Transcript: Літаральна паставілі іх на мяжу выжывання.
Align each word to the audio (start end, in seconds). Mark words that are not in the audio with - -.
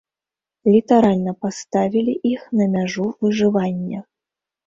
Літаральна 0.75 1.33
паставілі 1.45 2.13
іх 2.31 2.41
на 2.61 2.65
мяжу 2.77 3.05
выжывання. 3.25 3.99